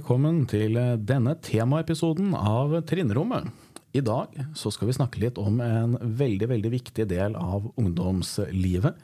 Velkommen 0.00 0.46
til 0.48 0.78
denne 1.04 1.34
temaepisoden 1.44 2.30
av 2.32 2.72
Trinnrommet. 2.88 3.50
I 3.92 4.00
dag 4.00 4.32
så 4.56 4.70
skal 4.72 4.88
vi 4.88 4.94
snakke 4.96 5.20
litt 5.20 5.36
om 5.36 5.58
en 5.60 5.98
veldig 6.00 6.46
veldig 6.54 6.70
viktig 6.72 7.04
del 7.10 7.36
av 7.36 7.66
ungdomslivet. 7.76 8.96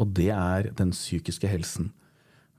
Og 0.00 0.14
det 0.16 0.30
er 0.32 0.70
den 0.78 0.94
psykiske 0.96 1.50
helsen. 1.52 1.90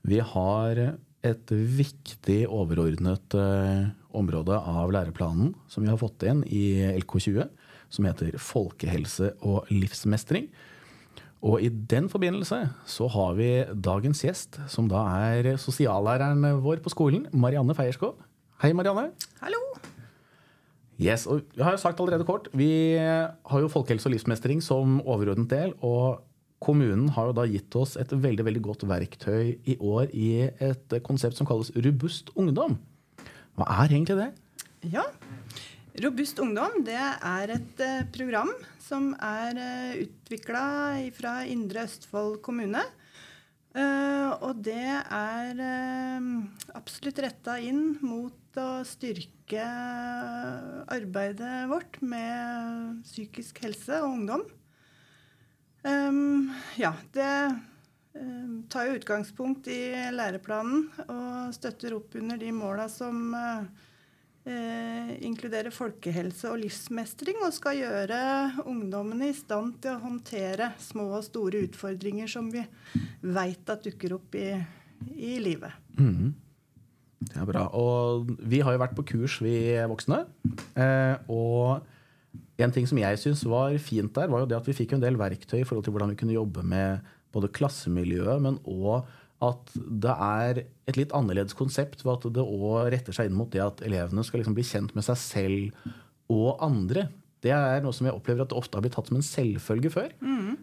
Vi 0.06 0.20
har 0.22 0.78
et 1.26 1.50
viktig 1.50 2.44
overordnet 2.46 3.34
eh, 3.42 3.90
område 4.14 4.54
av 4.54 4.94
læreplanen 4.94 5.50
som 5.66 5.82
vi 5.82 5.90
har 5.90 5.98
fått 5.98 6.22
inn 6.30 6.44
i 6.46 6.78
LK20, 6.92 7.42
som 7.90 8.06
heter 8.06 8.38
folkehelse 8.38 9.34
og 9.42 9.66
livsmestring. 9.74 10.46
Og 11.44 11.60
i 11.60 11.68
den 11.68 12.06
forbindelse 12.08 12.62
så 12.88 13.06
har 13.12 13.34
vi 13.36 13.48
dagens 13.84 14.22
gjest, 14.24 14.56
som 14.72 14.88
da 14.88 15.02
er 15.28 15.58
sosiallæreren 15.60 16.40
vår 16.64 16.80
på 16.84 16.92
skolen, 16.92 17.26
Marianne 17.36 17.76
Feierskov. 17.76 18.14
Hei, 18.62 18.72
Marianne. 18.72 19.10
Hallo. 19.42 19.60
Yes, 20.96 21.26
og 21.26 21.42
Jeg 21.56 21.64
har 21.66 21.74
jo 21.74 21.82
sagt 21.82 22.00
allerede 22.00 22.24
kort, 22.24 22.48
vi 22.54 22.96
har 22.96 23.60
jo 23.60 23.68
folkehelse 23.68 24.08
og 24.08 24.14
livsmestring 24.14 24.62
som 24.62 25.02
overordnet 25.02 25.50
del. 25.50 25.74
Og 25.82 26.22
kommunen 26.64 27.10
har 27.12 27.28
jo 27.28 27.36
da 27.36 27.44
gitt 27.50 27.76
oss 27.76 27.98
et 28.00 28.14
veldig 28.14 28.46
veldig 28.46 28.62
godt 28.64 28.88
verktøy 28.88 29.58
i 29.68 29.76
år 29.76 30.08
i 30.16 30.48
et 30.48 30.96
konsept 31.04 31.36
som 31.36 31.48
kalles 31.50 31.74
Robust 31.76 32.32
ungdom. 32.40 32.78
Hva 33.58 33.68
er 33.82 33.92
egentlig 33.92 34.16
det? 34.16 34.30
Ja, 34.94 35.04
Robust 36.02 36.40
ungdom 36.42 36.80
det 36.82 36.98
er 36.98 37.50
et 37.54 37.80
eh, 37.84 38.00
program 38.10 38.48
som 38.82 39.12
er 39.22 39.58
eh, 39.62 40.00
utvikla 40.02 40.62
fra 41.14 41.34
Indre 41.46 41.84
Østfold 41.86 42.40
kommune. 42.42 42.82
Uh, 43.74 44.30
og 44.46 44.60
det 44.62 44.86
er 44.86 45.58
uh, 45.58 46.26
absolutt 46.78 47.18
retta 47.24 47.56
inn 47.58 47.96
mot 48.06 48.58
å 48.58 48.68
styrke 48.86 49.64
arbeidet 50.94 51.64
vårt 51.70 51.98
med 51.98 53.00
psykisk 53.02 53.58
helse 53.66 53.98
og 54.02 54.12
ungdom. 54.12 54.44
Ja, 56.78 56.94
det 57.12 57.32
tar 58.72 58.86
jo 58.86 58.94
utgangspunkt 58.94 59.66
i 59.68 59.90
læreplanen 60.14 60.86
og 61.08 61.50
støtter 61.58 61.98
opp 61.98 62.14
under 62.16 62.38
de 62.40 62.54
måla 62.54 62.86
som 62.88 63.34
uh, 63.34 63.66
eh, 64.48 65.10
inkluderer 65.26 65.74
folkehelse 65.74 66.50
og 66.52 66.60
livsmestring, 66.62 67.40
og 67.44 67.54
skal 67.56 67.80
gjøre 67.80 68.20
ungdommene 68.68 69.30
i 69.30 69.36
stand 69.36 69.78
til 69.82 69.96
å 69.96 70.02
håndtere 70.04 70.72
små 70.82 71.10
og 71.18 71.26
store 71.26 71.64
utfordringer 71.68 72.30
som 72.30 72.50
vi 72.52 72.64
veit 73.24 73.72
at 73.72 73.84
dukker 73.86 74.16
opp 74.18 74.38
i, 74.38 74.50
i 75.16 75.36
livet. 75.42 75.74
Mm. 75.98 76.34
Det 77.24 77.40
er 77.40 77.48
bra. 77.48 77.66
Og 77.72 78.30
vi 78.44 78.60
har 78.64 78.74
jo 78.74 78.82
vært 78.82 78.96
på 78.98 79.06
kurs, 79.14 79.40
vi 79.44 79.56
voksne. 79.88 80.24
Eh, 80.76 81.16
og 81.32 81.84
en 82.60 82.74
ting 82.74 82.86
som 82.86 83.00
jeg 83.00 83.20
syns 83.20 83.42
var 83.48 83.74
fint 83.82 84.12
der, 84.14 84.30
var 84.30 84.44
jo 84.44 84.50
det 84.50 84.58
at 84.58 84.68
vi 84.68 84.76
fikk 84.76 84.94
en 84.94 85.02
del 85.02 85.18
verktøy 85.18 85.60
i 85.62 85.66
forhold 85.66 85.86
til 85.86 85.94
hvordan 85.94 86.12
vi 86.12 86.18
kunne 86.20 86.36
jobbe 86.36 86.62
med 86.66 87.04
både 87.34 87.50
klassemiljøet, 87.54 88.42
men 88.44 88.60
òg 88.62 89.08
at 89.44 89.74
det 89.74 90.14
er 90.14 90.62
et 90.64 90.98
litt 90.98 91.14
annerledes 91.16 91.56
konsept 91.56 92.04
ved 92.04 92.14
at 92.16 92.28
det 92.36 92.44
òg 92.44 92.90
retter 92.94 93.16
seg 93.16 93.30
inn 93.30 93.38
mot 93.38 93.50
det 93.52 93.62
at 93.64 93.82
elevene 93.86 94.24
skal 94.26 94.42
liksom 94.42 94.56
bli 94.56 94.66
kjent 94.66 94.94
med 94.96 95.06
seg 95.06 95.20
selv 95.20 95.88
og 96.32 96.62
andre. 96.64 97.08
Det 97.44 97.52
er 97.52 97.82
noe 97.84 97.92
som 97.96 98.08
jeg 98.08 98.16
opplever 98.16 98.44
at 98.44 98.52
det 98.52 98.58
ofte 98.58 98.78
har 98.78 98.84
blitt 98.84 98.96
tatt 98.96 99.10
som 99.10 99.18
en 99.20 99.26
selvfølge 99.26 99.92
før. 99.92 100.14
Mm. 100.24 100.54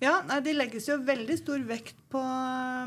Ja, 0.00 0.14
nei, 0.24 0.40
Det 0.40 0.56
legges 0.56 0.88
jo 0.88 0.96
veldig 1.04 1.36
stor 1.42 1.62
vekt 1.68 1.98
på 2.12 2.20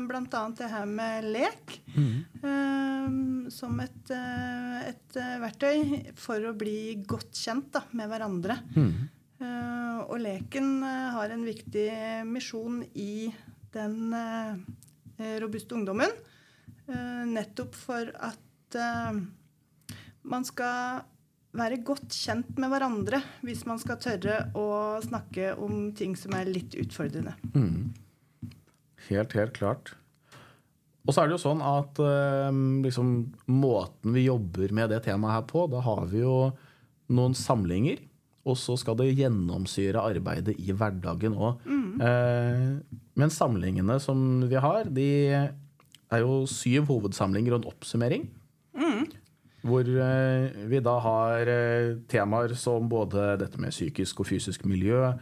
bl.a. 0.08 0.42
det 0.58 0.70
her 0.70 0.86
med 0.90 1.28
lek. 1.30 1.76
Mm. 1.94 2.14
Um, 2.42 3.18
som 3.54 3.78
et, 3.84 4.10
eh, 4.10 4.78
et, 4.90 5.18
eh, 5.20 5.36
verktøy 5.42 6.14
for 6.18 6.42
å 6.42 6.54
bli 6.58 6.96
godt 7.06 7.38
kjent 7.38 7.70
da, 7.76 7.84
med 7.94 8.10
hverandre. 8.10 8.58
Mm. 8.74 8.94
Uh, 9.44 10.00
og 10.08 10.18
leken 10.24 10.82
har 10.82 11.30
en 11.30 11.44
viktig 11.46 11.90
misjon 12.26 12.82
i 12.98 13.28
den 13.74 14.14
uh, 14.14 14.58
robuste 15.42 15.76
ungdommen. 15.76 16.12
Eh, 16.88 17.24
nettopp 17.30 17.76
for 17.78 18.10
at 18.12 18.78
eh, 18.78 19.18
man 20.28 20.46
skal 20.48 21.04
være 21.54 21.82
godt 21.86 22.10
kjent 22.12 22.56
med 22.58 22.72
hverandre 22.72 23.20
hvis 23.46 23.62
man 23.68 23.78
skal 23.78 24.00
tørre 24.02 24.38
å 24.58 24.98
snakke 25.04 25.52
om 25.62 25.92
ting 25.96 26.16
som 26.18 26.34
er 26.34 26.50
litt 26.50 26.74
utfordrende. 26.80 27.36
Mm. 27.54 27.92
Helt, 29.08 29.36
helt 29.36 29.54
klart. 29.54 29.94
Og 31.04 31.12
så 31.12 31.22
er 31.22 31.28
det 31.28 31.36
jo 31.36 31.44
sånn 31.44 31.60
at 31.60 31.98
liksom, 32.00 33.08
måten 33.52 34.14
vi 34.16 34.24
jobber 34.24 34.72
med 34.72 34.88
det 34.90 35.02
temaet 35.04 35.36
her 35.36 35.44
på, 35.50 35.66
da 35.68 35.82
har 35.84 36.06
vi 36.08 36.22
jo 36.22 36.48
noen 37.12 37.36
samlinger. 37.36 38.00
Og 38.44 38.58
så 38.60 38.76
skal 38.80 38.96
det 39.00 39.14
gjennomsyre 39.16 40.02
arbeidet 40.04 40.56
i 40.60 40.74
hverdagen 40.76 41.36
òg. 41.36 41.64
Mm. 41.64 42.00
Eh, 42.04 43.03
men 43.18 43.30
samlingene 43.30 43.98
som 44.02 44.42
vi 44.50 44.58
har, 44.58 44.88
de 44.90 45.10
er 45.34 46.22
jo 46.22 46.44
syv 46.50 46.88
hovedsamlinger 46.90 47.54
og 47.54 47.62
en 47.62 47.70
oppsummering. 47.70 48.26
Mm. 48.74 49.06
Hvor 49.64 49.86
eh, 49.88 50.56
vi 50.68 50.80
da 50.84 50.96
har 51.00 51.50
eh, 51.50 51.94
temaer 52.10 52.56
som 52.58 52.88
både 52.90 53.34
dette 53.40 53.60
med 53.62 53.72
psykisk 53.72 54.20
og 54.20 54.28
fysisk 54.28 54.66
miljø, 54.68 55.14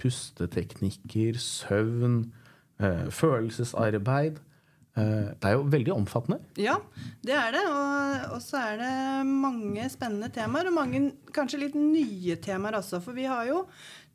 pusteteknikker, 0.00 1.36
søvn, 1.38 2.24
eh, 2.80 3.04
følelsesarbeid. 3.10 4.40
Det 4.92 5.48
er 5.48 5.54
jo 5.56 5.62
veldig 5.72 5.92
omfattende. 5.94 6.36
Ja, 6.60 6.74
det 7.24 7.32
er 7.32 7.54
det. 7.54 7.62
Og, 8.34 8.42
så 8.44 8.58
er 8.60 8.74
det 8.76 8.96
mange 9.24 9.86
spennende 9.88 10.28
temaer, 10.28 10.68
og 10.68 10.76
mange 10.76 11.00
kanskje 11.32 11.62
litt 11.62 11.78
nye 11.78 12.36
temaer 12.44 12.76
også. 12.76 13.00
For 13.00 13.16
vi 13.16 13.24
har 13.24 13.46
jo 13.48 13.62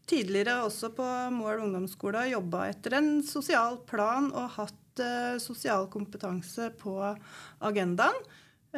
tidligere 0.10 0.62
også 0.66 0.92
på 0.96 1.06
Moelv 1.36 1.68
ungdomsskole 1.68 2.28
jobba 2.32 2.68
etter 2.72 2.98
en 3.00 3.12
sosial 3.26 3.82
plan 3.90 4.32
og 4.32 4.56
hatt 4.58 5.04
uh, 5.04 5.38
sosial 5.42 5.90
kompetanse 5.94 6.72
på 6.80 6.98
agendaen. 7.68 8.20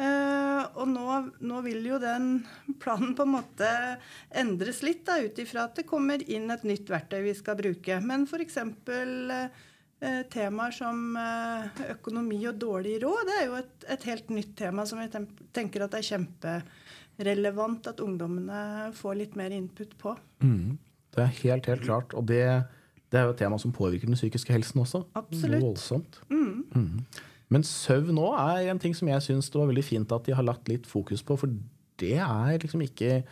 Uh, 0.00 0.62
og 0.78 0.86
nå, 0.88 1.06
nå, 1.44 1.62
vil 1.66 1.82
jo 1.84 1.98
den 2.00 2.44
planen 2.80 3.16
på 3.18 3.26
en 3.26 3.34
måte 3.34 3.70
endres 4.30 4.84
litt, 4.86 5.02
da, 5.08 5.18
ut 5.20 5.38
ifra 5.42 5.66
at 5.66 5.80
det 5.80 5.88
kommer 5.88 6.22
inn 6.30 6.46
et 6.54 6.62
nytt 6.64 6.88
verktøy 6.88 7.20
vi 7.26 7.34
skal 7.36 7.58
bruke. 7.58 7.98
Men 8.04 8.24
f.eks. 8.28 8.60
Eh, 10.00 10.22
temaer 10.32 10.72
som 10.72 11.16
eh, 11.20 11.80
økonomi 11.92 12.38
og 12.48 12.56
dårlig 12.56 12.94
råd 13.02 13.26
det 13.28 13.34
er 13.36 13.42
jo 13.50 13.56
et, 13.58 13.82
et, 13.84 14.04
helt 14.08 14.30
nytt 14.32 14.54
tema 14.56 14.86
som 14.88 15.02
jeg 15.02 15.10
tenker 15.52 15.84
at 15.84 15.96
er 15.98 16.06
kjemperelevant 16.06 17.90
at 17.90 18.00
ungdommene 18.00 18.94
får 18.96 19.18
litt 19.18 19.36
mer 19.36 19.52
input 19.52 19.92
på. 20.00 20.14
Mm. 20.40 20.78
Det 21.14 21.24
er 21.24 21.34
helt, 21.42 21.66
helt 21.66 21.82
klart. 21.86 22.14
Og 22.14 22.26
det, 22.28 22.42
det, 23.10 23.18
er 23.18 23.26
jo 23.26 23.34
et 23.34 23.42
tema 23.42 23.58
som 23.58 23.74
påvirker 23.74 24.10
den 24.10 24.18
psykiske 24.18 24.54
helsen 24.54 24.82
også. 24.84 25.02
Absolutt. 25.18 25.62
Voldsomt. 25.64 26.20
Mm. 26.30 26.64
Mm. 26.74 27.04
Men 27.50 27.66
søvn 27.66 28.20
òg 28.22 28.36
er 28.38 28.70
en 28.70 28.80
ting 28.82 28.94
som 28.94 29.10
jeg 29.10 29.26
syns 29.26 29.50
det 29.50 29.58
var 29.58 29.70
veldig 29.72 29.86
fint 29.86 30.12
at 30.14 30.26
de 30.26 30.36
har 30.36 30.46
lagt 30.46 30.70
litt 30.70 30.86
fokus 30.86 31.24
på. 31.26 31.38
For 31.40 31.50
det 32.00 32.18
er 32.22 32.60
liksom 32.62 32.84
ikke 32.86 33.22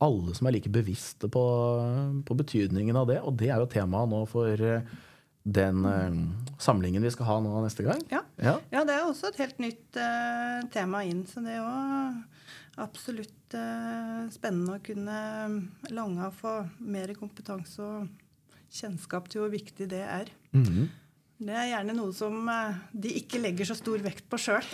alle 0.00 0.34
som 0.34 0.48
er 0.48 0.56
like 0.56 0.72
bevisste 0.72 1.28
på, 1.30 1.44
på 2.26 2.36
betydningen 2.40 2.96
av 2.96 3.06
det. 3.12 3.20
Og 3.22 3.36
det 3.38 3.52
er 3.52 3.62
jo 3.62 3.70
temaet 3.70 4.10
nå 4.10 4.24
for 4.30 4.66
den 5.50 5.84
uh, 5.86 6.10
samlingen 6.60 7.04
vi 7.04 7.12
skal 7.14 7.28
ha 7.28 7.38
nå 7.44 7.62
neste 7.64 7.84
gang. 7.86 8.02
Ja, 8.12 8.24
ja. 8.42 8.58
ja 8.72 8.84
det 8.88 8.96
er 8.96 9.06
også 9.08 9.30
et 9.30 9.40
helt 9.40 9.60
nytt 9.62 10.00
uh, 10.00 10.66
tema 10.72 11.04
inn. 11.08 11.22
Så 11.28 11.44
det 11.44 11.56
jo 11.56 11.70
absolutt 12.78 13.56
uh, 13.56 14.28
spennende 14.30 14.78
å 14.78 14.84
kunne 14.84 15.18
lange 15.90 16.22
av 16.28 16.36
for 16.38 16.70
mer 16.78 17.12
kompetanse 17.18 17.82
og 17.82 18.08
kjennskap 18.70 19.28
til 19.28 19.44
hvor 19.44 19.52
viktig 19.52 19.88
det 19.90 20.04
er. 20.06 20.30
Mm 20.52 20.64
-hmm. 20.64 20.88
Det 21.40 21.56
er 21.56 21.70
gjerne 21.72 21.96
noe 21.96 22.12
som 22.12 22.50
de 22.92 23.08
ikke 23.08 23.40
legger 23.40 23.64
så 23.64 23.74
stor 23.74 23.98
vekt 23.98 24.28
på 24.28 24.36
sjøl. 24.36 24.64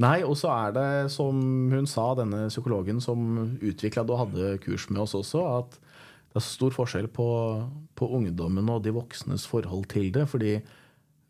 Nei, 0.00 0.22
og 0.24 0.36
så 0.40 0.48
er 0.54 0.72
det, 0.72 1.10
som 1.12 1.38
hun 1.70 1.86
sa, 1.86 2.14
denne 2.14 2.48
psykologen 2.48 3.00
som 3.00 3.58
utvikla 3.60 4.06
og 4.08 4.18
hadde 4.18 4.58
kurs 4.64 4.88
med 4.90 5.02
oss 5.04 5.14
også, 5.14 5.42
at 5.58 5.76
det 6.32 6.40
er 6.40 6.46
stor 6.46 6.72
forskjell 6.72 7.10
på, 7.12 7.26
på, 7.98 8.08
ungdommen 8.08 8.70
og 8.72 8.80
de 8.86 8.94
voksnes 8.96 9.44
forhold 9.46 9.84
til 9.92 10.08
det. 10.14 10.28
fordi 10.28 10.60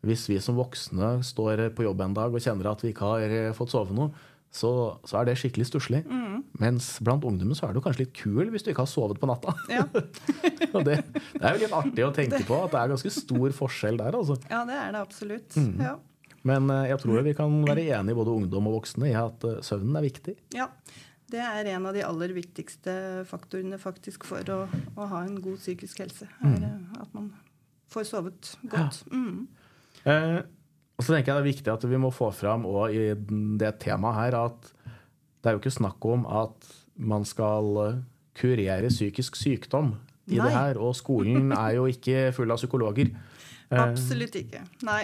hvis 0.03 0.27
vi 0.27 0.39
som 0.39 0.55
voksne 0.55 1.23
står 1.23 1.69
på 1.75 1.83
jobb 1.83 2.01
en 2.01 2.15
dag 2.15 2.33
og 2.33 2.43
kjenner 2.43 2.71
at 2.71 2.81
vi 2.83 2.91
ikke 2.91 3.07
har 3.07 3.53
fått 3.55 3.71
sove 3.71 3.95
noe, 3.95 4.11
så, 4.53 4.69
så 5.09 5.17
er 5.19 5.27
det 5.27 5.37
skikkelig 5.41 5.65
stusslig. 5.65 6.03
Mm. 6.05 6.43
Mens 6.61 6.91
blant 7.01 7.23
ungdommen 7.25 7.57
så 7.57 7.65
er 7.65 7.73
det 7.73 7.81
kanskje 7.81 8.05
litt 8.05 8.15
kul 8.19 8.51
hvis 8.53 8.65
du 8.65 8.69
ikke 8.69 8.85
har 8.85 8.91
sovet 8.91 9.17
på 9.21 9.29
natta. 9.29 9.55
Ja. 9.73 9.87
og 10.75 10.83
det, 10.85 10.99
det, 11.09 11.41
er 11.41 11.55
jo 11.55 11.63
litt 11.63 11.73
artig 11.73 12.05
å 12.05 12.11
tenke 12.13 12.37
det. 12.37 12.47
på 12.49 12.59
at 12.61 12.75
det 12.75 12.81
er 12.83 12.91
ganske 12.93 13.13
stor 13.15 13.55
forskjell 13.57 13.97
der. 14.03 14.19
Altså. 14.19 14.37
Ja, 14.51 14.61
det 14.69 14.77
er 14.77 14.93
det 14.93 15.01
absolutt. 15.01 15.57
Mm. 15.57 15.81
Ja. 15.81 15.95
Men 16.47 16.69
eh, 16.69 16.89
jeg 16.91 17.01
tror 17.01 17.23
vi 17.25 17.33
kan 17.37 17.57
være 17.65 17.87
enige, 17.97 18.19
både 18.19 18.37
ungdom 18.37 18.69
og 18.69 18.77
voksne, 18.81 19.09
i 19.09 19.17
at 19.17 19.47
eh, 19.47 19.59
søvnen 19.65 19.97
er 19.97 20.05
viktig. 20.05 20.35
Ja, 20.53 20.69
det 21.33 21.41
er 21.41 21.71
en 21.73 21.87
av 21.89 21.97
de 21.97 22.03
aller 22.05 22.35
viktigste 22.35 22.95
faktorene 23.25 23.79
faktisk 23.81 24.27
for 24.27 24.53
å, 24.53 24.63
å 24.93 25.07
ha 25.09 25.23
en 25.25 25.39
god 25.41 25.57
psykisk 25.63 26.03
helse. 26.03 26.29
Er 26.43 26.59
mm. 26.61 26.99
at 27.01 27.15
man 27.15 27.31
får 27.93 28.09
sovet 28.11 28.53
godt. 28.69 29.01
Ja. 29.07 29.17
Mm. 29.17 29.47
Eh, 30.03 30.41
Og 30.97 31.05
så 31.05 31.15
tenker 31.15 31.31
jeg 31.31 31.35
det 31.35 31.41
er 31.43 31.49
viktig 31.51 31.73
at 31.73 31.85
vi 31.89 31.99
må 31.99 32.11
få 32.13 32.29
fram 32.35 32.67
også 32.69 32.87
i 32.93 33.03
det 33.59 33.73
temaet 33.81 34.19
her 34.19 34.39
at 34.43 34.71
det 35.43 35.49
er 35.49 35.55
jo 35.57 35.61
ikke 35.63 35.75
snakk 35.75 36.05
om 36.07 36.25
at 36.29 36.67
man 36.95 37.25
skal 37.27 37.79
eh, 37.83 38.01
kurere 38.37 38.91
psykisk 38.91 39.35
sykdom 39.35 39.95
i 40.29 40.37
Nei. 40.37 40.45
det 40.45 40.53
her. 40.55 40.79
Og 40.79 40.95
skolen 40.95 41.51
er 41.51 41.75
jo 41.79 41.87
ikke 41.89 42.29
full 42.35 42.53
av 42.53 42.61
psykologer. 42.61 43.11
Eh, 43.67 43.81
Absolutt 43.81 44.37
ikke. 44.39 44.61
Nei. 44.87 45.01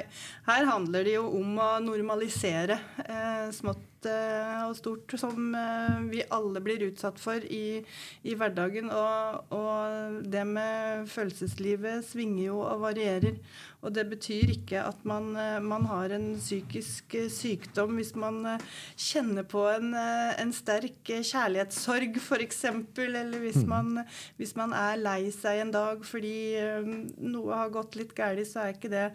Her 0.48 0.70
handler 0.70 1.08
det 1.08 1.18
jo 1.18 1.26
om 1.42 1.58
å 1.60 1.70
normalisere 1.84 2.80
eh, 3.04 3.50
smått 3.56 3.84
og 4.08 4.76
stort 4.78 5.16
som 5.20 5.56
eh, 5.58 5.98
vi 6.12 6.22
alle 6.32 6.62
blir 6.64 6.86
utsatt 6.88 7.20
for 7.20 7.44
i, 7.44 7.82
i 8.24 8.36
hverdagen. 8.38 8.92
Og, 8.94 9.56
og 9.56 10.22
det 10.32 10.46
med 10.48 11.10
følelseslivet 11.12 12.06
svinger 12.08 12.46
jo 12.46 12.62
og 12.64 12.86
varierer. 12.86 13.40
Og 13.80 13.94
det 13.96 14.06
betyr 14.12 14.52
ikke 14.52 14.82
at 14.84 15.04
man, 15.08 15.32
eh, 15.40 15.60
man 15.64 15.86
har 15.88 16.12
en 16.16 16.34
psykisk 16.40 17.16
eh, 17.16 17.30
sykdom 17.32 17.96
hvis 18.00 18.12
man 18.20 18.42
eh, 18.56 18.66
kjenner 19.00 19.48
på 19.48 19.64
en, 19.72 19.94
eh, 19.96 20.34
en 20.42 20.52
sterk 20.56 21.14
eh, 21.16 21.24
kjærlighetssorg, 21.24 22.20
f.eks. 22.20 22.64
Eller 23.00 23.40
hvis 23.40 23.64
man, 23.68 24.04
hvis 24.38 24.56
man 24.60 24.76
er 24.76 25.00
lei 25.00 25.32
seg 25.36 25.64
en 25.64 25.74
dag 25.76 26.04
fordi 26.08 26.38
eh, 26.60 26.94
noe 27.24 27.64
har 27.64 27.76
gått 27.76 28.00
litt 28.00 28.16
galt, 28.18 28.44
så 28.48 28.66
er 28.66 28.76
ikke 28.76 28.92
det 28.92 29.08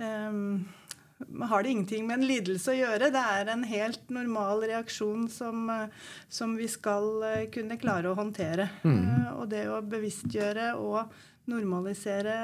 um, 0.00 0.64
har 1.50 1.62
det 1.62 1.70
ingenting 1.72 2.06
med 2.06 2.20
en 2.20 2.26
lidelse 2.28 2.70
å 2.72 2.76
gjøre. 2.78 3.08
Det 3.14 3.22
er 3.38 3.50
en 3.52 3.64
helt 3.66 4.10
normal 4.14 4.62
reaksjon 4.70 5.26
som, 5.32 5.64
eh, 5.70 5.88
som 6.28 6.54
vi 6.56 6.68
skal 6.70 7.08
eh, 7.26 7.46
kunne 7.54 7.78
klare 7.80 8.12
å 8.12 8.18
håndtere. 8.18 8.68
Eh, 8.84 9.32
Og 9.38 9.48
det 9.50 9.64
å 9.68 9.80
bevisstgjøre 9.82 10.72
og 10.78 11.12
normalisere 11.48 12.34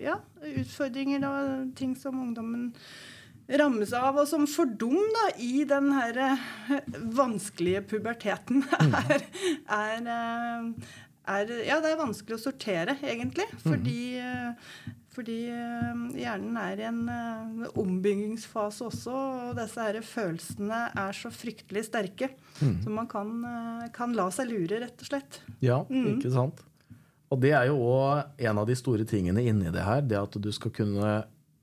ja, 0.00 0.14
utfordringer 0.48 1.24
og 1.28 1.74
ting 1.76 1.92
som 1.98 2.16
ungdommen 2.22 2.70
rammes 3.52 3.92
av, 3.92 4.16
og 4.22 4.28
som 4.30 4.46
for 4.48 4.64
dem 4.80 4.96
da, 5.12 5.26
i 5.36 5.64
den 5.68 5.90
her 5.92 6.38
vanskelige 7.12 7.82
puberteten 7.90 8.62
er, 9.02 9.26
er, 9.68 10.08
eh, 10.16 10.88
er 11.36 11.52
Ja, 11.68 11.80
det 11.84 11.92
er 11.92 12.00
vanskelig 12.00 12.38
å 12.38 12.42
sortere, 12.46 12.96
egentlig. 13.04 13.44
Fordi, 13.66 13.98
eh, 14.24 14.94
fordi 15.12 15.38
eh, 15.52 16.02
hjernen 16.16 16.56
er 16.56 16.80
i 16.80 16.86
en 16.88 17.00
eh, 17.12 17.64
ombyggingsfase 17.80 18.86
også, 18.88 19.12
og 19.12 19.56
disse 19.58 19.84
her 19.84 19.98
følelsene 20.06 20.82
er 21.02 21.16
så 21.16 21.32
fryktelig 21.34 21.84
sterke. 21.90 22.30
Så 22.58 22.92
man 22.92 23.08
kan, 23.10 23.32
eh, 23.44 23.88
kan 23.94 24.14
la 24.16 24.30
seg 24.32 24.52
lure, 24.52 24.80
rett 24.84 25.04
og 25.04 25.10
slett. 25.10 25.40
Ja, 25.64 25.82
ikke 25.88 26.32
sant? 26.32 26.62
Og 27.32 27.40
det 27.40 27.54
er 27.56 27.70
jo 27.70 27.78
òg 27.80 28.44
en 28.44 28.60
av 28.60 28.68
de 28.68 28.76
store 28.76 29.06
tingene 29.08 29.44
inni 29.44 29.72
det 29.72 29.84
her. 29.84 30.02
Det 30.04 30.18
at 30.20 30.36
du 30.36 30.50
skal 30.52 30.72
kunne 30.76 31.12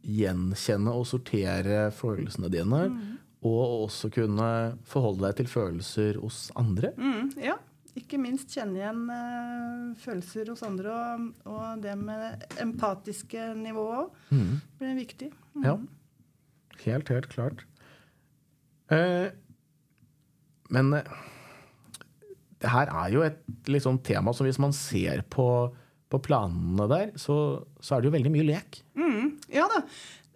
gjenkjenne 0.02 0.94
og 0.96 1.06
sortere 1.10 1.90
følelsene 1.94 2.50
dine. 2.50 2.84
Og 3.46 3.86
også 3.86 4.10
kunne 4.12 4.50
forholde 4.90 5.28
deg 5.28 5.38
til 5.38 5.52
følelser 5.52 6.18
hos 6.20 6.48
andre. 6.60 6.90
Mm, 6.98 7.30
ja. 7.46 7.60
Ikke 7.98 8.20
minst 8.22 8.54
kjenne 8.54 8.78
igjen 8.78 9.06
uh, 9.10 9.96
følelser 10.00 10.52
hos 10.52 10.62
andre, 10.66 10.94
og, 10.94 11.50
og 11.50 11.82
det 11.84 11.96
med 11.98 12.46
empatiske 12.62 13.50
nivået 13.58 14.04
òg 14.04 14.38
blir 14.80 15.00
viktig. 15.00 15.32
Mm. 15.56 15.66
Ja. 15.66 15.76
Helt, 16.86 17.10
helt 17.10 17.30
klart. 17.32 17.66
Uh, 18.94 19.30
men 20.70 20.94
uh, 20.94 21.20
det 22.62 22.72
her 22.74 22.92
er 22.92 23.12
jo 23.14 23.26
et 23.26 23.42
liksom, 23.72 24.02
tema 24.06 24.34
som 24.36 24.48
hvis 24.48 24.62
man 24.62 24.76
ser 24.76 25.24
på, 25.32 25.48
på 26.10 26.22
planene 26.24 26.88
der, 26.92 27.12
så, 27.20 27.36
så 27.80 27.96
er 27.96 28.02
det 28.02 28.10
jo 28.10 28.16
veldig 28.18 28.34
mye 28.34 28.48
lek. 28.52 28.82
Mm, 29.00 29.38
ja 29.54 29.68
da. 29.72 29.84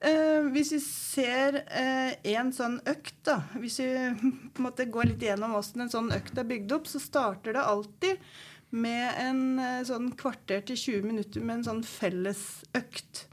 Eh, 0.04 0.50
hvis 0.52 0.74
vi 0.76 0.80
ser 0.84 1.62
eh, 1.72 2.18
en 2.34 2.50
sånn 2.52 2.82
økt, 2.92 3.22
da 3.24 3.38
Hvis 3.56 3.78
vi 3.80 3.88
på 4.54 4.60
en 4.60 4.66
måte 4.66 4.90
går 4.92 5.14
litt 5.14 5.24
gjennom 5.24 5.56
hvordan 5.56 5.86
en 5.86 5.94
sånn 5.94 6.12
økt 6.16 6.42
er 6.42 6.50
bygd 6.50 6.76
opp, 6.76 6.90
så 6.92 7.00
starter 7.00 7.56
det 7.56 7.64
alltid 7.64 8.34
med 8.74 9.20
en 9.22 9.44
eh, 9.62 9.84
sånn 9.88 10.12
kvarter 10.20 10.66
til 10.68 10.80
20 10.82 11.08
minutter 11.08 11.46
med 11.46 11.62
en 11.62 11.68
sånn 11.70 11.84
fellesøkt. 11.88 13.28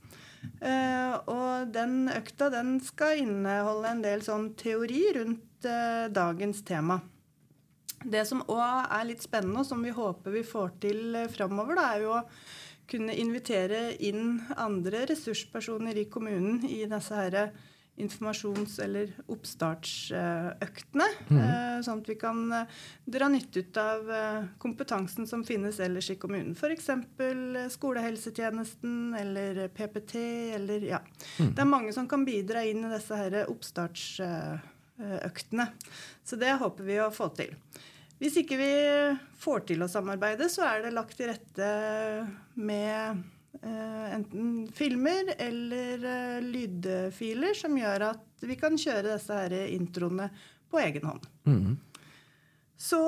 Eh, 0.61 1.14
og 1.32 1.72
den 1.75 2.11
økta 2.12 2.50
den 2.52 2.76
skal 2.84 3.23
inneholde 3.23 3.94
en 3.94 4.05
del 4.05 4.23
sånn 4.25 4.52
teori 4.61 5.02
rundt 5.16 5.69
eh, 5.69 6.06
dagens 6.12 6.62
tema. 6.69 7.00
Det 8.00 8.23
som 8.28 8.40
òg 8.49 8.87
er 8.87 9.08
litt 9.11 9.25
spennende, 9.25 9.61
og 9.61 9.69
som 9.69 9.82
vi 9.84 9.93
håper 9.93 10.32
vi 10.32 10.44
får 10.46 10.76
til 10.84 11.16
eh, 11.19 11.31
framover, 11.32 11.81
er 11.82 12.05
jo 12.05 12.14
å 12.16 12.23
kunne 12.90 13.16
invitere 13.16 13.94
inn 14.02 14.40
andre 14.58 15.06
ressurspersoner 15.10 16.02
i 16.02 16.08
kommunen 16.12 16.64
i 16.69 16.82
disse 16.90 17.16
her 17.16 17.52
informasjons- 18.00 18.81
eller 18.82 19.12
oppstartsøktene. 19.31 21.04
Mm. 21.28 21.82
Sånn 21.84 22.00
at 22.02 22.08
vi 22.08 22.14
kan 22.20 22.52
eh, 22.54 22.66
dra 23.04 23.28
nytte 23.32 23.60
ut 23.60 23.76
av 23.81 24.10
eh, 24.14 24.44
kompetansen 24.62 25.26
som 25.28 25.44
finnes 25.46 25.81
ellers 25.82 26.10
i 26.12 26.16
kommunen. 26.20 26.56
F.eks. 26.56 26.88
skolehelsetjenesten 27.76 29.14
eller 29.20 29.69
PPT 29.76 30.14
eller 30.56 30.81
ja. 30.88 31.00
Det 31.38 31.60
er 31.60 31.64
mange 31.69 31.92
som 31.96 32.08
kan 32.08 32.25
bidra 32.26 32.64
inn 32.66 32.84
i 32.87 32.94
disse 32.94 33.14
her 33.16 33.50
oppstartsøktene. 33.50 35.66
Så 36.25 36.37
det 36.40 36.60
håper 36.62 36.84
vi 36.87 37.00
å 37.02 37.14
få 37.14 37.28
til. 37.37 37.52
Hvis 38.20 38.37
ikke 38.43 38.56
vi 38.61 38.72
får 39.40 39.62
til 39.70 39.81
å 39.81 39.88
samarbeide, 39.88 40.50
så 40.52 40.67
er 40.69 40.82
det 40.84 40.93
lagt 40.93 41.17
til 41.17 41.31
rette 41.31 41.69
med 42.61 43.22
eh, 43.62 44.08
enten 44.12 44.67
filmer 44.76 45.32
eller 45.38 46.05
eh, 46.11 46.40
lydfiler 46.44 47.56
som 47.56 47.78
gjør 47.81 48.11
at 48.11 48.44
vi 48.44 48.58
kan 48.61 48.76
kjøre 48.76 49.14
disse 49.14 49.38
her 49.38 49.56
introene 49.72 50.28
på 50.69 50.82
egen 50.82 51.08
hånd. 51.08 51.25
Så 52.76 53.00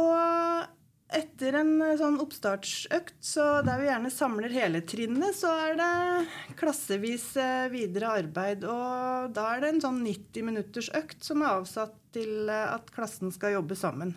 etter 1.13 1.61
en 1.61 1.75
eh, 1.91 1.95
sånn 2.01 2.17
oppstartsøkt, 2.25 3.21
så 3.21 3.51
der 3.69 3.85
vi 3.85 3.93
gjerne 3.93 4.17
samler 4.17 4.57
hele 4.57 4.81
trinnet, 4.81 5.37
så 5.37 5.53
er 5.69 5.77
det 5.77 6.57
klassevis 6.57 7.35
videre 7.77 8.17
arbeid. 8.25 8.65
Og 8.65 9.37
da 9.37 9.49
er 9.53 9.61
det 9.61 9.75
en 9.77 9.87
sånn 9.91 10.01
90 10.09 10.51
minutters 10.55 10.93
økt 10.97 11.21
som 11.21 11.45
er 11.45 11.61
avsatt 11.61 12.01
til 12.17 12.49
at 12.49 12.89
klassen 12.97 13.29
skal 13.29 13.59
jobbe 13.61 13.77
sammen. 13.77 14.17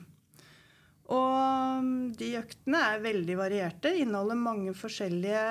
Og 1.13 1.83
mm, 1.85 2.13
de 2.17 2.31
øktene 2.39 2.81
er 2.91 3.03
veldig 3.03 3.35
varierte, 3.38 3.91
inneholder 4.01 4.39
mange 4.41 4.74
forskjellige 4.77 5.43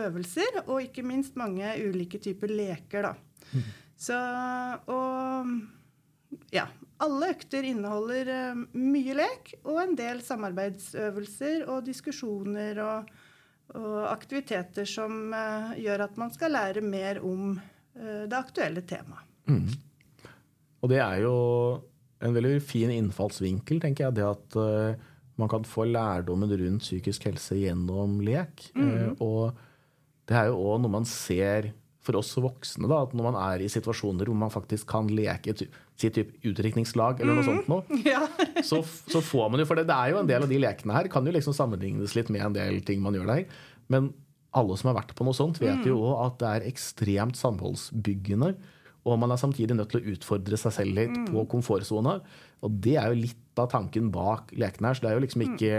øvelser, 0.00 0.62
og 0.66 0.80
ikke 0.82 1.06
minst 1.06 1.36
mange 1.38 1.68
ulike 1.84 2.18
typer 2.22 2.50
leker, 2.50 3.10
da. 3.10 3.14
Så 4.00 4.16
Og 4.90 5.52
ja. 6.54 6.68
Alle 7.00 7.30
økter 7.32 7.64
inneholder 7.64 8.28
eh, 8.28 8.58
mye 8.76 9.14
lek 9.16 9.54
og 9.62 9.78
en 9.80 9.94
del 9.96 10.18
samarbeidsøvelser 10.20 11.62
og 11.72 11.86
diskusjoner 11.86 12.76
og, 12.84 13.12
og 13.72 14.02
aktiviteter 14.10 14.84
som 14.84 15.32
eh, 15.32 15.78
gjør 15.86 16.04
at 16.04 16.18
man 16.20 16.34
skal 16.34 16.52
lære 16.58 16.82
mer 16.84 17.22
om 17.24 17.54
eh, 17.56 18.26
det 18.28 18.36
aktuelle 18.36 18.84
temaet. 18.84 19.24
Og 20.84 20.92
det 20.92 21.00
er 21.00 21.22
jo 21.24 21.32
en 22.20 22.34
veldig 22.36 22.58
fin 22.64 22.90
innfallsvinkel, 22.92 23.80
tenker 23.82 24.08
jeg. 24.08 24.16
Det 24.18 24.26
at 24.28 24.56
uh, 24.60 25.10
man 25.40 25.48
kan 25.48 25.64
få 25.64 25.86
lærdommen 25.88 26.50
rundt 26.52 26.84
psykisk 26.84 27.24
helse 27.30 27.56
gjennom 27.56 28.18
lek. 28.24 28.66
Eh, 28.76 29.12
og 29.24 29.54
det 30.28 30.36
er 30.36 30.50
jo 30.50 30.58
òg 30.60 30.82
noe 30.82 30.92
man 31.00 31.06
ser 31.08 31.70
for 32.04 32.16
oss 32.16 32.32
voksne, 32.40 32.88
da, 32.88 33.02
at 33.04 33.12
når 33.16 33.26
man 33.30 33.36
er 33.40 33.60
i 33.64 33.68
situasjoner 33.72 34.28
hvor 34.28 34.36
man 34.40 34.52
faktisk 34.52 34.86
kan 34.88 35.08
leke 35.12 35.52
si 36.00 36.08
typ 36.12 36.30
utdrikningslag 36.48 37.20
eller 37.20 37.36
noe 37.36 37.44
sånt 37.44 37.68
noe, 37.68 37.84
Ja. 38.08 38.22
så, 38.64 38.78
så 38.84 39.20
får 39.20 39.50
man 39.52 39.60
jo 39.60 39.66
For 39.68 39.76
det, 39.76 39.84
det 39.90 39.96
er 39.96 40.14
jo 40.14 40.20
en 40.22 40.30
del 40.30 40.46
av 40.46 40.48
de 40.52 40.60
lekene 40.62 40.96
her 40.96 41.10
kan 41.12 41.28
jo 41.28 41.34
liksom 41.36 41.56
sammenlignes 41.56 42.16
litt 42.16 42.32
med 42.32 42.46
en 42.46 42.56
del 42.56 42.80
ting 42.88 43.02
man 43.04 43.16
gjør 43.16 43.28
der. 43.34 43.44
Men 43.92 44.12
alle 44.56 44.76
som 44.80 44.88
har 44.90 44.96
vært 45.02 45.12
på 45.14 45.24
noe 45.28 45.36
sånt, 45.36 45.60
vet 45.62 45.84
jo 45.86 46.00
òg 46.08 46.24
at 46.24 46.38
det 46.40 46.48
er 46.56 46.68
ekstremt 46.72 47.36
samholdsbyggende. 47.38 48.54
Og 49.08 49.18
man 49.20 49.32
er 49.32 49.40
samtidig 49.40 49.76
nødt 49.76 49.92
til 49.94 50.02
å 50.02 50.14
utfordre 50.14 50.58
seg 50.60 50.74
selv 50.76 50.98
litt 50.98 51.18
på 51.30 51.44
komfortsona. 51.48 52.18
Og 52.60 52.80
det 52.84 52.98
er 53.00 53.12
jo 53.12 53.22
litt 53.22 53.60
av 53.60 53.70
tanken 53.72 54.10
bak 54.12 54.52
lekene 54.52 54.90
her. 54.90 54.98
Så 54.98 55.04
det 55.04 55.10
er 55.10 55.16
jo 55.16 55.24
liksom 55.24 55.44
ikke 55.46 55.74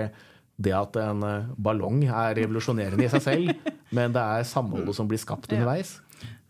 det 0.61 0.73
at 0.77 0.97
en 1.01 1.25
eh, 1.25 1.49
ballong 1.57 2.03
er 2.05 2.35
revolusjonerende 2.37 3.05
i 3.05 3.11
seg 3.11 3.23
selv, 3.25 3.67
men 3.95 4.13
det 4.13 4.21
er 4.21 4.47
samholdet 4.47 4.97
som 4.97 5.09
blir 5.09 5.21
skapt 5.21 5.51
underveis. 5.53 5.97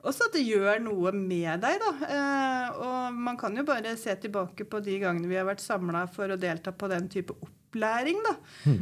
Også 0.01 0.25
at 0.25 0.33
det 0.33 0.41
gjør 0.47 0.81
noe 0.81 1.11
med 1.13 1.61
deg, 1.61 1.77
da. 1.83 1.91
Eh, 2.09 2.79
og 2.81 3.19
man 3.27 3.37
kan 3.39 3.55
jo 3.55 3.65
bare 3.67 3.93
se 3.99 4.15
tilbake 4.23 4.65
på 4.67 4.81
de 4.83 4.97
gangene 5.03 5.29
vi 5.29 5.37
har 5.37 5.47
vært 5.47 5.63
samla 5.63 6.07
for 6.11 6.33
å 6.33 6.39
delta 6.41 6.73
på 6.73 6.89
den 6.91 7.07
type 7.11 7.35
opplæring, 7.37 7.60
da. 7.79 8.35
Mm. 8.65 8.79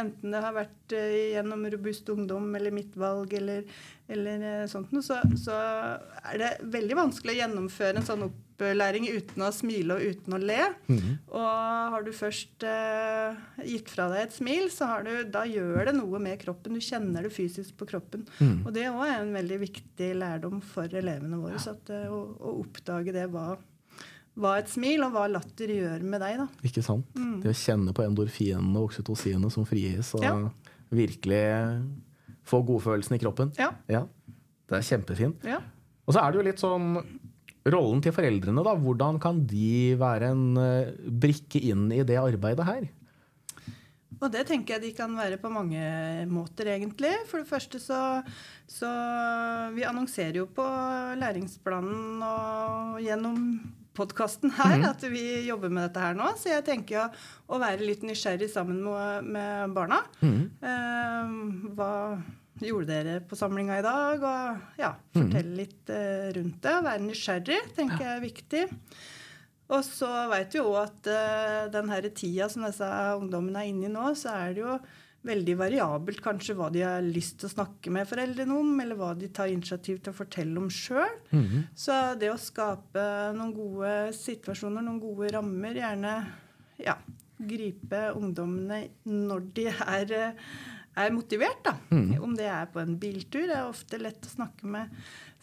enten 0.00 0.34
det 0.34 0.42
har 0.44 0.54
vært 0.56 0.94
eh, 0.96 1.16
gjennom 1.36 1.66
Robust 1.70 2.08
ungdom 2.12 2.54
eller 2.56 2.74
Mitt 2.74 2.96
valg 2.98 3.32
eller, 3.36 3.64
eller 4.08 4.44
eh, 4.52 4.68
sånt 4.70 4.92
noe, 4.92 5.04
så, 5.04 5.20
så 5.38 5.56
er 6.24 6.38
det 6.40 6.52
veldig 6.72 6.96
vanskelig 6.98 7.36
å 7.36 7.40
gjennomføre 7.42 8.00
en 8.00 8.06
sånn 8.06 8.24
opplæring 8.28 9.06
uten 9.08 9.44
å 9.46 9.52
smile 9.54 9.96
og 9.96 10.04
uten 10.04 10.36
å 10.36 10.40
le. 10.40 10.58
Og 11.32 11.46
har 11.94 12.04
du 12.04 12.12
først 12.16 12.66
eh, 12.68 13.38
gitt 13.70 13.88
fra 13.92 14.10
deg 14.12 14.26
et 14.26 14.36
smil, 14.36 14.68
så 14.74 14.90
har 14.94 15.06
du, 15.06 15.12
da 15.32 15.46
gjør 15.48 15.88
det 15.90 15.96
noe 15.96 16.20
med 16.22 16.40
kroppen. 16.42 16.76
Du 16.76 16.84
kjenner 16.84 17.24
det 17.26 17.32
fysisk 17.32 17.76
på 17.80 17.88
kroppen. 17.92 18.26
Og 18.66 18.72
det 18.76 18.88
òg 18.90 19.04
er 19.06 19.18
en 19.22 19.34
veldig 19.36 19.60
viktig 19.64 20.12
lærdom 20.20 20.60
for 20.64 20.92
elevene 20.92 21.40
våre. 21.40 21.60
Så 21.62 21.76
at, 21.76 21.92
å, 22.12 22.20
å 22.36 22.56
oppdage 22.60 23.14
det 23.16 23.28
hva, 23.32 23.54
hva 24.40 24.56
et 24.58 24.68
smil 24.72 25.04
og 25.06 25.12
hva 25.14 25.26
latter 25.30 25.68
gjør 25.74 26.02
med 26.02 26.20
deg. 26.24 26.38
da. 26.42 26.46
Ikke 26.66 26.82
sant? 26.84 27.06
Det 27.14 27.50
å 27.52 27.56
kjenne 27.56 27.92
på 27.96 28.04
endorfinene 28.06 28.76
og 28.80 28.88
oksytocinene 28.90 29.50
som 29.52 29.66
frigis, 29.68 30.14
og 30.18 30.24
Ja. 30.24 30.34
virkelig 30.90 31.42
få 32.50 32.62
godfølelsen 32.66 33.14
i 33.16 33.18
kroppen. 33.22 33.52
Ja. 33.58 33.70
Ja, 33.88 34.06
Det 34.68 34.78
er 34.78 34.86
kjempefint. 34.96 35.44
ja. 35.44 35.60
Og 36.08 36.14
så 36.14 36.22
er 36.26 36.32
det 36.32 36.38
jo 36.40 36.48
litt 36.50 36.58
sånn 36.58 37.04
Rollen 37.66 38.00
til 38.02 38.10
foreldrene, 38.16 38.62
da. 38.64 38.72
Hvordan 38.74 39.18
kan 39.20 39.44
de 39.46 39.94
være 40.00 40.30
en 40.32 40.56
eh, 40.56 40.92
brikke 41.12 41.60
inn 41.62 41.90
i 41.92 42.02
det 42.02 42.16
arbeidet 42.16 42.64
her? 42.64 42.86
Og 44.20 44.30
det 44.32 44.46
tenker 44.48 44.74
jeg 44.74 44.82
de 44.82 44.92
kan 44.96 45.12
være 45.16 45.36
på 45.40 45.50
mange 45.52 45.76
måter, 46.28 46.66
egentlig. 46.72 47.12
For 47.28 47.38
det 47.40 47.48
første 47.48 47.78
så, 47.78 48.22
så 48.66 48.88
Vi 49.74 49.84
annonserer 49.84 50.40
jo 50.40 50.46
på 50.46 50.64
læringsplanen 51.20 52.22
og 52.24 52.98
gjennom 53.04 53.60
podkasten 54.00 54.52
her 54.56 54.82
at 54.88 55.04
vi 55.12 55.24
jobber 55.46 55.72
med 55.72 55.88
dette 55.88 56.02
her 56.02 56.18
nå. 56.18 56.32
Så 56.40 56.52
jeg 56.54 56.66
tenker 56.66 56.96
jo 56.96 57.06
å 57.52 57.60
være 57.62 57.84
litt 57.84 58.04
nysgjerrig 58.06 58.50
sammen 58.52 58.82
med, 58.86 59.30
med 59.36 59.76
barna. 59.76 60.02
Eh, 60.24 61.34
hva 61.76 61.92
gjorde 62.60 62.90
dere 62.90 63.20
på 63.24 63.38
samlinga 63.38 63.78
i 63.80 63.86
dag? 63.86 64.26
Og 64.26 64.80
ja, 64.80 64.94
fortelle 65.16 65.62
litt 65.62 65.92
eh, 65.92 66.28
rundt 66.36 66.60
det. 66.64 66.76
Være 66.88 67.06
nysgjerrig 67.06 67.62
tenker 67.78 68.06
jeg 68.06 68.16
er 68.16 68.24
viktig. 68.24 68.66
Og 69.70 69.84
så 69.86 70.08
vet 70.32 70.54
vi 70.54 70.58
jo 70.58 70.72
at 70.80 71.06
uh, 71.06 71.68
den 71.70 71.92
her 71.92 72.08
tida 72.10 72.48
som 72.50 72.64
disse 72.66 72.88
ungdommene 73.20 73.62
er 73.62 73.70
inne 73.70 73.86
i 73.86 73.92
nå, 73.92 74.08
så 74.18 74.32
er 74.34 74.56
det 74.56 74.64
jo 74.64 74.72
veldig 75.26 75.54
variabelt 75.60 76.20
kanskje 76.24 76.54
hva 76.56 76.70
de 76.72 76.80
har 76.80 77.02
lyst 77.04 77.38
til 77.40 77.50
å 77.50 77.52
snakke 77.52 77.92
med 77.92 78.08
foreldrene 78.08 78.54
om, 78.56 78.70
eller 78.80 78.96
hva 78.96 79.10
de 79.18 79.28
tar 79.28 79.50
initiativ 79.52 79.98
til 80.00 80.14
å 80.14 80.16
fortelle 80.16 80.56
om 80.56 80.70
sjøl. 80.72 81.12
Så 81.76 81.98
det 82.20 82.30
å 82.32 82.38
skape 82.40 83.04
noen 83.36 83.52
gode 83.52 83.94
situasjoner, 84.16 84.80
noen 84.86 85.00
gode 85.02 85.32
rammer, 85.36 85.76
gjerne 85.76 86.14
ja, 86.80 86.96
gripe 87.40 88.00
ungdommene 88.16 88.82
når 89.04 89.46
de 89.56 89.66
er, 89.68 90.12
eh, 90.12 90.32
er 91.06 91.14
motivert, 91.14 91.60
da. 91.64 91.74
Om 92.20 92.36
det 92.38 92.46
er 92.50 92.70
på 92.72 92.80
en 92.82 92.94
biltur. 93.00 93.46
Det 93.48 93.56
er 93.56 93.66
ofte 93.68 93.98
lett 94.00 94.26
å 94.26 94.32
snakke 94.32 94.70
med, 94.70 94.94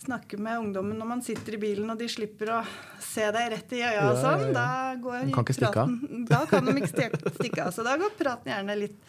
snakke 0.01 0.37
med 0.37 0.59
ungdommen 0.61 0.97
når 0.99 1.09
man 1.09 1.21
sitter 1.25 1.57
i 1.57 1.61
bilen 1.61 1.89
og 1.89 1.97
de 1.99 2.07
slipper 2.11 2.51
å 2.53 2.61
se 3.01 3.25
deg 3.33 3.51
rett 3.55 3.75
i 3.77 3.83
øya 3.83 4.07
og 4.11 4.19
sånn. 4.21 4.47
Da 4.55 4.67
går 5.01 5.31
kan 5.33 5.47
praten 5.47 6.25
Da 6.29 6.41
kan 6.49 6.65
de 6.69 6.75
ikke 6.81 7.09
stikke 7.39 7.67
av. 7.67 7.71
Så 7.75 7.85
da 7.87 7.95
går 7.97 8.13
praten 8.19 8.53
gjerne 8.53 8.75
litt, 8.77 8.99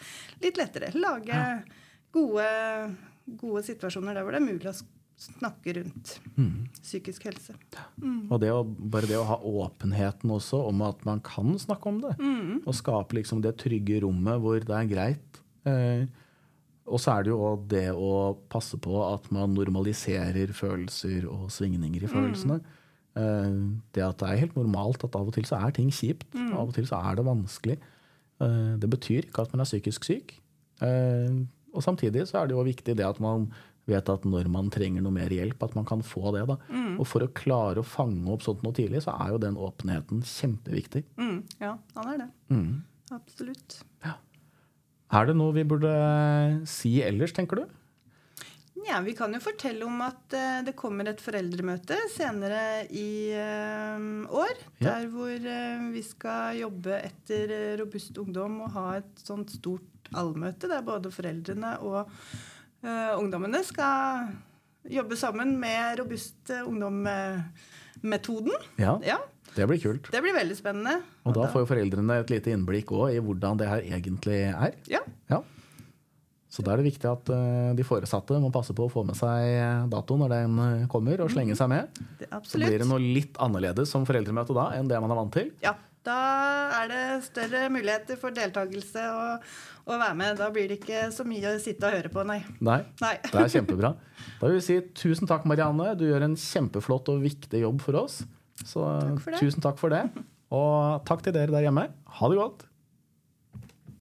litt 0.43 0.57
lettere. 0.61 0.93
Lage 0.97 1.41
gode, 2.15 2.47
gode 3.39 3.65
situasjoner 3.67 4.17
der 4.17 4.25
hvor 4.25 4.33
det 4.33 4.41
er 4.41 4.47
mulig 4.49 4.71
å 4.71 4.79
snakke 5.19 5.73
rundt 5.75 6.13
psykisk 6.81 7.25
helse. 7.27 7.53
Og 8.31 8.37
det 8.39 8.53
å, 8.55 8.61
bare 8.63 9.09
det 9.09 9.17
å 9.19 9.25
ha 9.27 9.35
åpenheten 9.43 10.31
også 10.31 10.61
om 10.69 10.81
at 10.87 11.03
man 11.05 11.19
kan 11.19 11.51
snakke 11.59 11.91
om 11.91 11.97
det. 12.05 12.13
Og 12.65 12.73
skape 12.77 13.17
liksom 13.19 13.41
det 13.43 13.57
trygge 13.59 13.99
rommet 14.05 14.39
hvor 14.39 14.63
det 14.63 14.77
er 14.77 14.87
greit. 14.87 15.41
Eh, 15.67 16.07
og 16.89 16.99
så 17.01 17.15
er 17.15 17.25
det 17.25 17.31
jo 17.33 17.53
det 17.69 17.87
å 17.93 18.33
passe 18.51 18.79
på 18.81 18.99
at 19.05 19.29
man 19.35 19.53
normaliserer 19.55 20.51
følelser 20.55 21.27
og 21.29 21.47
svingninger 21.53 22.05
i 22.05 22.11
følelsene. 22.11 22.59
Mm. 23.19 23.81
det 23.91 24.03
at 24.05 24.19
det 24.21 24.27
er 24.29 24.41
helt 24.45 24.53
normalt 24.55 25.01
at 25.03 25.15
av 25.17 25.27
og 25.27 25.33
til 25.35 25.47
så 25.47 25.57
er 25.59 25.73
ting 25.75 25.89
kjipt. 25.91 26.29
Av 26.53 26.69
og 26.69 26.75
til 26.77 26.87
så 26.87 27.01
er 27.09 27.17
det 27.19 27.25
vanskelig. 27.27 27.79
Eh, 28.39 28.75
det 28.79 28.89
betyr 28.91 29.27
ikke 29.27 29.43
at 29.43 29.55
man 29.55 29.63
er 29.65 29.67
psykisk 29.67 30.07
syk. 30.07 30.35
Eh, 30.85 31.41
og 31.73 31.83
samtidig 31.83 32.27
så 32.29 32.39
er 32.39 32.49
det 32.49 32.55
jo 32.55 32.63
viktig 32.65 32.95
det 32.97 33.07
at 33.07 33.19
man 33.23 33.49
vet 33.89 34.09
at 34.13 34.25
når 34.27 34.49
man 34.53 34.69
trenger 34.73 35.03
noe 35.03 35.13
mer 35.15 35.33
hjelp, 35.33 35.63
at 35.65 35.75
man 35.77 35.87
kan 35.89 36.03
få 36.05 36.31
det. 36.35 36.45
da. 36.49 36.59
Og 37.01 37.07
for 37.09 37.25
å 37.25 37.31
klare 37.33 37.81
å 37.81 37.87
fange 37.87 38.29
opp 38.31 38.45
sånt 38.45 38.61
noe 38.65 38.75
tidlig, 38.77 39.03
så 39.05 39.15
er 39.17 39.33
jo 39.33 39.41
den 39.41 39.57
åpenheten 39.59 40.21
kjempeviktig. 40.29 41.03
Mm, 41.19 41.39
ja, 41.61 41.75
han 41.97 42.13
er 42.13 42.21
det. 42.23 42.29
Absolutt. 43.15 43.79
Er 45.09 45.25
det 45.25 45.35
noe 45.37 45.53
vi 45.55 45.65
burde 45.65 45.91
si 46.69 46.99
ellers, 47.01 47.33
tenker 47.33 47.63
du? 47.63 47.69
Ja, 48.87 49.01
Vi 49.05 49.13
kan 49.13 49.33
jo 49.35 49.39
fortelle 49.43 49.85
om 49.85 49.99
at 50.01 50.33
eh, 50.33 50.61
det 50.65 50.75
kommer 50.79 51.09
et 51.09 51.21
foreldremøte 51.21 51.97
senere 52.13 52.85
i 52.95 53.31
eh, 53.35 53.97
år. 54.29 54.55
Ja. 54.79 54.95
Der 54.95 55.07
hvor 55.11 55.33
eh, 55.33 55.89
vi 55.93 56.03
skal 56.05 56.57
jobbe 56.61 56.97
etter 56.97 57.75
Robust 57.81 58.17
ungdom 58.21 58.61
og 58.65 58.71
ha 58.77 58.85
et 59.01 59.25
sånt 59.25 59.51
stort 59.57 60.09
allmøte 60.17 60.69
der 60.71 60.81
både 60.85 61.11
foreldrene 61.13 61.75
og 61.85 62.09
ungdommene 63.19 63.59
skal 63.67 64.29
jobbe 64.89 65.17
sammen 65.19 65.51
med 65.59 65.99
Robust 65.99 66.49
ungdom-metoden. 66.63 68.55
Ja, 68.79 68.95
Ja, 69.05 69.19
det 69.55 69.67
blir 69.69 69.79
kult. 69.81 70.09
det 70.13 70.21
blir 70.23 70.35
veldig 70.35 70.57
spennende. 70.57 70.97
Og 71.25 71.33
da 71.37 71.47
får 71.51 71.63
jo 71.65 71.69
foreldrene 71.71 72.19
et 72.21 72.29
lite 72.33 72.51
innblikk 72.53 72.91
òg 72.95 73.15
i 73.15 73.21
hvordan 73.23 73.57
det 73.61 73.67
her 73.69 73.81
egentlig 73.87 74.41
er. 74.53 74.75
Ja, 74.91 75.01
Ja. 75.31 75.41
Så 76.49 76.63
da 76.65 76.71
er 76.73 76.81
det 76.81 76.87
viktig 76.87 77.05
at 77.05 77.29
eh, 77.29 77.73
de 77.77 77.83
foresatte 77.85 78.33
må 78.41 78.47
passe 78.49 78.73
på 78.73 78.87
å 78.87 78.89
få 78.89 79.03
med 79.05 79.13
seg 79.13 79.85
datoen 79.91 80.23
når 80.23 80.31
den 80.33 80.55
eh, 80.63 80.87
kommer, 80.89 81.21
og 81.21 81.29
slenge 81.29 81.53
seg 81.55 81.69
med. 81.69 81.99
det, 82.17 82.25
Så 82.49 82.57
blir 82.57 82.79
det 82.81 82.87
noe 82.89 82.97
litt 82.97 83.37
annerledes 83.37 83.91
som 83.93 84.01
foreldremøte 84.09 84.55
da 84.57 84.71
enn 84.79 84.89
det 84.89 84.97
man 85.03 85.13
er 85.13 85.19
vant 85.19 85.35
til. 85.35 85.51
Ja, 85.61 85.75
da 86.09 86.15
er 86.79 86.89
det 86.89 87.03
større 87.27 87.67
muligheter 87.69 88.17
for 88.17 88.33
deltakelse 88.33 89.03
og, 89.13 89.45
å 89.93 89.99
være 90.01 90.17
med. 90.23 90.39
Da 90.41 90.49
blir 90.55 90.71
det 90.73 90.79
ikke 90.81 91.03
så 91.13 91.21
mye 91.29 91.53
å 91.53 91.61
sitte 91.61 91.85
og 91.85 91.93
høre 91.99 92.09
på, 92.17 92.25
nei. 92.25 92.39
Nei, 92.65 92.79
Nei. 93.03 93.13
det 93.29 93.45
er 93.45 93.53
kjempebra. 93.59 93.93
Da 94.41 94.49
vil 94.49 94.57
vi 94.57 94.65
si 94.65 94.79
tusen 94.97 95.29
takk, 95.29 95.45
Marianne. 95.47 95.93
Du 96.01 96.07
gjør 96.09 96.25
en 96.25 96.33
kjempeflott 96.39 97.13
og 97.13 97.21
viktig 97.29 97.61
jobb 97.61 97.77
for 97.85 98.01
oss. 98.01 98.23
Så 98.65 98.85
Takk 99.01 99.39
tusen 99.39 99.63
takk 99.63 99.79
for 99.81 99.93
det. 99.93 100.03
Og 100.55 101.05
takk 101.07 101.23
til 101.25 101.35
dere 101.35 101.51
der 101.53 101.67
hjemme. 101.67 101.87
Ha 102.19 102.31
det 102.31 102.39
godt. 102.39 102.65